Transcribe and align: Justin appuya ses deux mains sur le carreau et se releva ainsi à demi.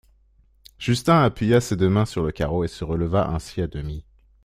Justin 0.79 1.25
appuya 1.25 1.61
ses 1.61 1.75
deux 1.75 1.87
mains 1.87 2.07
sur 2.07 2.23
le 2.23 2.31
carreau 2.31 2.63
et 2.63 2.67
se 2.67 2.83
releva 2.83 3.27
ainsi 3.29 3.61
à 3.61 3.67
demi. 3.67 4.03